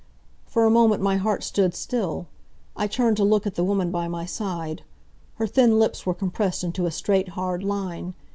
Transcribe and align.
For 0.47 0.65
a 0.65 0.71
moment 0.71 1.03
my 1.03 1.17
heart 1.17 1.43
stood 1.43 1.75
still. 1.75 2.25
I 2.75 2.87
turned 2.87 3.17
to 3.17 3.23
look 3.23 3.45
at 3.45 3.53
the 3.53 3.63
woman 3.63 3.91
by 3.91 4.07
my 4.07 4.25
side. 4.25 4.81
Her 5.35 5.45
thin 5.45 5.77
lips 5.77 6.07
were 6.07 6.15
compressed 6.15 6.63
into 6.63 6.87
a 6.87 6.91
straight, 6.91 7.29
hard 7.37 7.63
line. 7.63 8.15